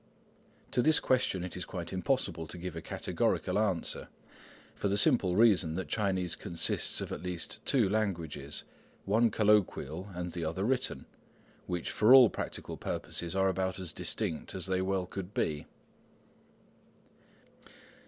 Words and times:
To 0.71 0.81
this 0.81 0.99
question 0.99 1.43
it 1.43 1.55
is 1.55 1.63
quite 1.63 1.93
impossible 1.93 2.47
to 2.47 2.57
give 2.57 2.75
a 2.75 2.81
categorical 2.81 3.59
answer, 3.59 4.07
for 4.73 4.87
the 4.87 4.97
simple 4.97 5.35
reason 5.35 5.75
that 5.75 5.89
Chinese 5.89 6.35
consists 6.35 7.01
of 7.01 7.11
at 7.11 7.21
least 7.21 7.63
two 7.67 7.87
languages, 7.87 8.63
one 9.05 9.29
colloquial 9.29 10.09
and 10.15 10.31
the 10.31 10.43
other 10.43 10.63
written, 10.63 11.05
which 11.67 11.91
for 11.91 12.15
all 12.15 12.31
practical 12.31 12.77
purposes 12.77 13.35
are 13.35 13.47
about 13.47 13.77
as 13.77 13.93
distinct 13.93 14.55
as 14.55 14.65
they 14.65 14.81
well 14.81 15.05
could 15.05 15.35
be. 15.35 15.67